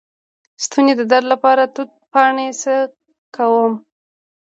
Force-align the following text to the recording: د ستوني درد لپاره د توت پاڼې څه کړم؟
د 0.03 0.03
ستوني 0.63 0.93
درد 1.11 1.25
لپاره 1.33 1.61
د 1.65 1.69
توت 1.75 1.91
پاڼې 2.11 2.47
څه 2.61 2.75
کړم؟ 3.35 3.73